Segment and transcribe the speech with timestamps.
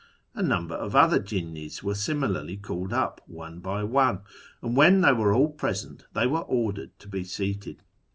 [0.33, 4.21] A number of other jinnis were similarly called up, one by one,
[4.63, 7.83] and when they were all present they were ordered to be seated.